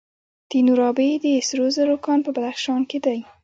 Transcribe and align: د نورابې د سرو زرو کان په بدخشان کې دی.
د 0.49 0.51
نورابې 0.67 1.09
د 1.23 1.25
سرو 1.47 1.67
زرو 1.75 1.95
کان 2.05 2.19
په 2.25 2.29
بدخشان 2.35 2.81
کې 2.89 2.99
دی. 3.05 3.19